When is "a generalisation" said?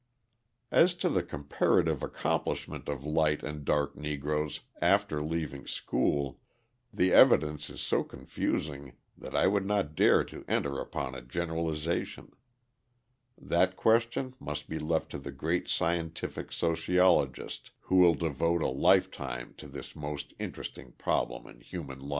11.13-12.31